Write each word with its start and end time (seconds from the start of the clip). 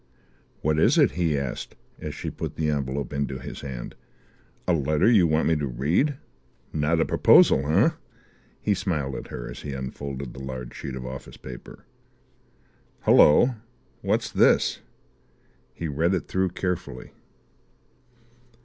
"What 0.63 0.79
is 0.79 0.97
it?" 0.97 1.11
he 1.11 1.37
asked, 1.37 1.75
as 1.99 2.15
she 2.15 2.31
put 2.31 2.55
the 2.55 2.71
envelope 2.71 3.13
into 3.13 3.37
his 3.37 3.61
hand. 3.61 3.93
"A 4.67 4.73
letter 4.73 5.07
you 5.07 5.27
want 5.27 5.47
me 5.49 5.55
to 5.57 5.67
read? 5.67 6.15
Not 6.73 6.99
a 6.99 7.05
proposal, 7.05 7.67
eh?" 7.67 7.91
He 8.63 8.73
smiled 8.73 9.13
at 9.13 9.27
her 9.27 9.47
as 9.47 9.61
he 9.61 9.73
unfolded 9.73 10.33
the 10.33 10.39
large 10.41 10.73
sheet 10.75 10.95
of 10.95 11.05
office 11.05 11.37
paper. 11.37 11.85
"Hullo, 13.01 13.53
what's 14.01 14.31
this?" 14.31 14.79
He 15.71 15.87
read 15.87 16.15
it 16.15 16.27
through 16.27 16.49
carefully. 16.49 17.11